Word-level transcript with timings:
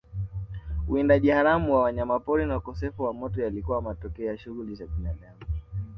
Uwindaji 0.87 1.29
haramu 1.29 1.73
wa 1.73 1.81
wanyamapori 1.81 2.45
na 2.45 2.57
ukosefu 2.57 3.03
wa 3.03 3.13
moto 3.13 3.41
yalikuwa 3.41 3.81
matokeo 3.81 4.25
ya 4.27 4.37
shughuli 4.37 4.75
za 4.75 4.87
binadamu 4.87 5.37